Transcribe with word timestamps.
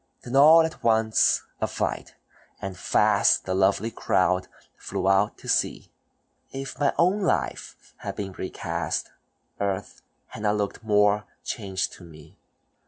Then 0.23 0.35
all 0.35 0.63
at 0.63 0.81
once 0.83 1.43
a 1.61 1.67
flight, 1.67 2.15
and 2.59 2.75
fast 2.75 3.45
The 3.45 3.53
lovely 3.53 3.91
crowd 3.91 4.47
flew 4.75 5.07
out 5.07 5.37
to 5.37 5.47
sea; 5.47 5.91
If 6.51 6.79
mine 6.79 6.93
own 6.97 7.21
life 7.21 7.93
had 7.97 8.15
been 8.15 8.31
recast, 8.33 9.11
Earth 9.59 10.01
had 10.29 10.41
not 10.41 10.55
looked 10.57 10.81
more 10.83 11.25
changed 11.43 11.93
to 11.93 12.03
me. 12.03 12.35